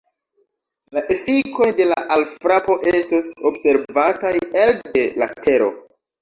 La 0.97 1.01
efikoj 1.15 1.67
de 1.79 1.85
la 1.89 1.97
alfrapo 2.15 2.77
estos 2.93 3.29
observataj 3.51 4.33
elde 4.63 5.05
la 5.25 5.29
Tero. 5.45 5.71